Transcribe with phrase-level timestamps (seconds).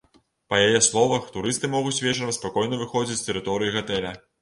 [0.53, 4.21] Па яе словах, турысты могуць вечарам спакойна выходзіць з тэрыторыі гатэля.